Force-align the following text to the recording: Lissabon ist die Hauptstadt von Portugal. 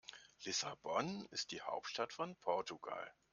Lissabon 0.45 1.27
ist 1.29 1.51
die 1.51 1.61
Hauptstadt 1.61 2.11
von 2.11 2.35
Portugal. 2.37 3.13